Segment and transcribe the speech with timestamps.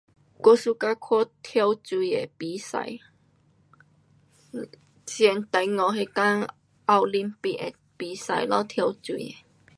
[0.39, 2.97] 我 suka 看跳水的比赛。
[5.05, 6.49] 像中国那天
[6.85, 9.45] 奥林匹的比赛咯，跳水的。